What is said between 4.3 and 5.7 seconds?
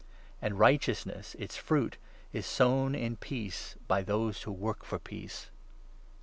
who work for peace.